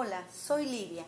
Hola, 0.00 0.22
soy 0.32 0.64
Livia. 0.64 1.04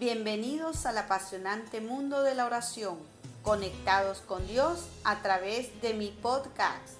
Bienvenidos 0.00 0.84
al 0.86 0.98
apasionante 0.98 1.80
mundo 1.80 2.24
de 2.24 2.34
la 2.34 2.44
oración, 2.44 2.98
conectados 3.44 4.18
con 4.18 4.44
Dios 4.48 4.88
a 5.04 5.22
través 5.22 5.80
de 5.80 5.94
mi 5.94 6.08
podcast, 6.08 6.96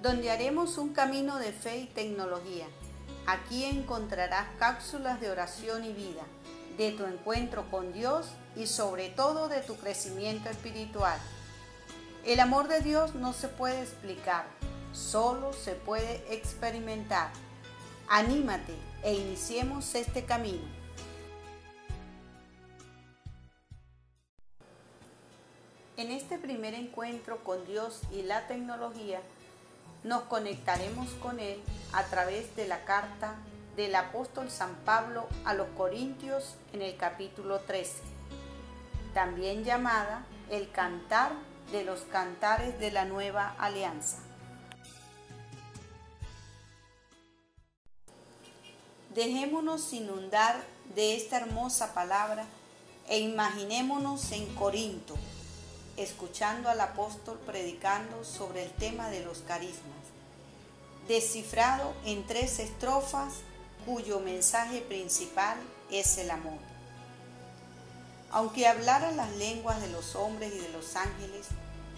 donde 0.00 0.30
haremos 0.30 0.78
un 0.78 0.94
camino 0.94 1.38
de 1.38 1.52
fe 1.52 1.80
y 1.80 1.86
tecnología. 1.88 2.64
Aquí 3.26 3.66
encontrarás 3.66 4.46
cápsulas 4.58 5.20
de 5.20 5.30
oración 5.30 5.84
y 5.84 5.92
vida, 5.92 6.22
de 6.78 6.92
tu 6.92 7.04
encuentro 7.04 7.70
con 7.70 7.92
Dios 7.92 8.28
y 8.56 8.68
sobre 8.68 9.10
todo 9.10 9.48
de 9.48 9.60
tu 9.60 9.76
crecimiento 9.76 10.48
espiritual. 10.48 11.18
El 12.24 12.40
amor 12.40 12.68
de 12.68 12.80
Dios 12.80 13.14
no 13.14 13.34
se 13.34 13.48
puede 13.48 13.82
explicar, 13.82 14.46
solo 14.94 15.52
se 15.52 15.72
puede 15.74 16.24
experimentar. 16.34 17.32
Anímate 18.10 18.74
e 19.02 19.12
iniciemos 19.12 19.94
este 19.94 20.24
camino. 20.24 20.66
En 25.98 26.10
este 26.10 26.38
primer 26.38 26.72
encuentro 26.72 27.44
con 27.44 27.66
Dios 27.66 28.00
y 28.10 28.22
la 28.22 28.46
tecnología, 28.46 29.20
nos 30.04 30.22
conectaremos 30.22 31.10
con 31.20 31.38
Él 31.38 31.60
a 31.92 32.04
través 32.04 32.56
de 32.56 32.66
la 32.66 32.86
carta 32.86 33.34
del 33.76 33.94
apóstol 33.94 34.50
San 34.50 34.74
Pablo 34.86 35.28
a 35.44 35.52
los 35.52 35.68
Corintios 35.76 36.54
en 36.72 36.80
el 36.80 36.96
capítulo 36.96 37.58
13, 37.60 37.98
también 39.12 39.64
llamada 39.64 40.24
el 40.48 40.70
cantar 40.70 41.32
de 41.72 41.84
los 41.84 42.00
cantares 42.02 42.80
de 42.80 42.90
la 42.90 43.04
nueva 43.04 43.54
alianza. 43.58 44.27
Dejémonos 49.18 49.92
inundar 49.92 50.64
de 50.94 51.16
esta 51.16 51.38
hermosa 51.38 51.92
palabra 51.92 52.46
e 53.08 53.18
imaginémonos 53.18 54.30
en 54.30 54.46
Corinto, 54.54 55.16
escuchando 55.96 56.68
al 56.68 56.80
apóstol 56.80 57.36
predicando 57.44 58.22
sobre 58.22 58.62
el 58.62 58.70
tema 58.70 59.10
de 59.10 59.24
los 59.24 59.38
carismas, 59.38 60.04
descifrado 61.08 61.94
en 62.04 62.24
tres 62.28 62.60
estrofas 62.60 63.32
cuyo 63.84 64.20
mensaje 64.20 64.82
principal 64.82 65.58
es 65.90 66.16
el 66.18 66.30
amor. 66.30 66.60
Aunque 68.30 68.68
hablara 68.68 69.10
las 69.10 69.32
lenguas 69.32 69.80
de 69.80 69.88
los 69.88 70.14
hombres 70.14 70.54
y 70.54 70.58
de 70.60 70.68
los 70.68 70.94
ángeles, 70.94 71.48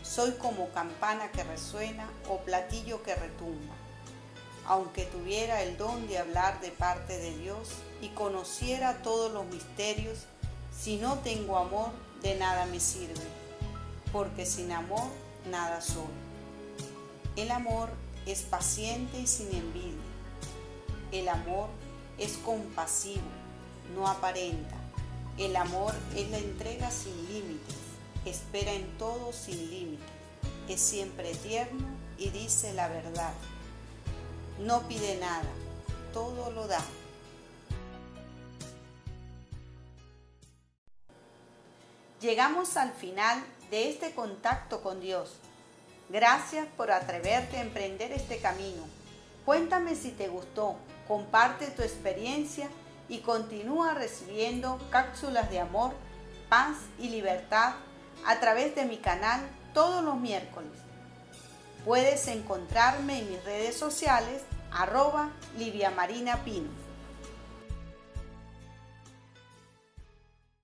soy 0.03 0.33
como 0.39 0.70
campana 0.70 1.31
que 1.33 1.44
resuena 1.44 2.11
o 2.31 2.39
platillo 2.39 3.03
que 3.03 3.14
retumba 3.14 3.75
aunque 4.70 5.04
tuviera 5.04 5.64
el 5.64 5.76
don 5.76 6.06
de 6.06 6.18
hablar 6.18 6.60
de 6.60 6.70
parte 6.70 7.18
de 7.18 7.36
Dios 7.38 7.70
y 8.00 8.10
conociera 8.10 9.02
todos 9.02 9.32
los 9.32 9.44
misterios, 9.46 10.26
si 10.70 10.96
no 10.96 11.18
tengo 11.18 11.58
amor, 11.58 11.90
de 12.22 12.36
nada 12.36 12.66
me 12.66 12.78
sirve, 12.78 13.20
porque 14.12 14.46
sin 14.46 14.70
amor 14.70 15.08
nada 15.50 15.80
soy. 15.80 16.06
El 17.34 17.50
amor 17.50 17.88
es 18.26 18.42
paciente 18.42 19.18
y 19.18 19.26
sin 19.26 19.52
envidia. 19.52 19.98
El 21.10 21.28
amor 21.28 21.68
es 22.16 22.36
compasivo, 22.36 23.26
no 23.96 24.06
aparenta. 24.06 24.76
El 25.36 25.56
amor 25.56 25.92
es 26.14 26.30
la 26.30 26.38
entrega 26.38 26.92
sin 26.92 27.16
límites, 27.26 27.74
espera 28.24 28.72
en 28.72 28.86
todo 28.98 29.32
sin 29.32 29.68
límites, 29.68 30.06
es 30.68 30.80
siempre 30.80 31.34
tierno 31.34 31.88
y 32.18 32.28
dice 32.28 32.72
la 32.72 32.86
verdad 32.86 33.32
no 34.61 34.83
pide 34.89 35.16
nada, 35.19 35.48
todo 36.12 36.50
lo 36.50 36.66
da. 36.66 36.80
Llegamos 42.20 42.77
al 42.77 42.92
final 42.92 43.42
de 43.70 43.88
este 43.88 44.12
contacto 44.12 44.83
con 44.83 45.00
Dios. 45.00 45.37
Gracias 46.10 46.66
por 46.76 46.91
atreverte 46.91 47.56
a 47.56 47.62
emprender 47.62 48.12
este 48.12 48.38
camino. 48.38 48.82
Cuéntame 49.47 49.94
si 49.94 50.10
te 50.10 50.28
gustó, 50.28 50.77
comparte 51.09 51.69
tu 51.69 51.82
experiencia 51.82 52.69
y 53.09 53.21
continúa 53.21 53.94
recibiendo 53.94 54.78
cápsulas 54.91 55.50
de 55.50 55.60
amor, 55.60 55.94
paz 56.48 56.77
y 56.98 57.09
libertad 57.09 57.75
a 58.27 58.38
través 58.38 58.75
de 58.75 58.84
mi 58.84 58.98
canal 58.98 59.41
todos 59.72 60.04
los 60.04 60.16
miércoles. 60.19 60.90
Puedes 61.84 62.28
encontrarme 62.28 63.20
en 63.20 63.30
mis 63.30 63.44
redes 63.44 63.76
sociales 63.76 64.42
arroba 64.70 65.30
Livia 65.56 65.91
Marina 65.91 66.44
Pino. 66.44 66.68